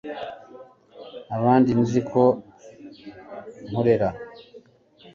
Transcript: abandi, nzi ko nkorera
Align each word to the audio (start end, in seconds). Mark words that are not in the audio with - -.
abandi, 1.35 1.71
nzi 1.81 1.99
ko 2.09 2.23
nkorera 3.67 4.09